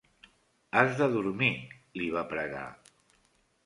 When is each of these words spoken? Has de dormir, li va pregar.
Has 0.81 0.95
de 1.03 1.09
dormir, 1.17 1.51
li 2.01 2.11
va 2.19 2.27
pregar. 2.37 2.69